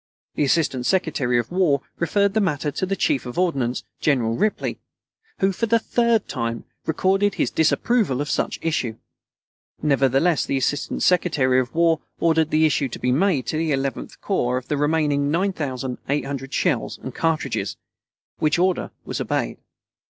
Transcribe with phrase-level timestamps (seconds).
[0.33, 4.79] The Assistant Secretary of War referred the matter to the Chief of Ordnance, General Ripley,
[5.41, 8.95] who for the third time recorded his disapproval of such issue.
[9.83, 14.19] Nevertheless, the Assistant Secretary of War ordered the issue to be made to the Eleventh
[14.21, 17.77] corps of the remaining 9,800 shells and cartridges,
[18.39, 19.59] which order was obeyed.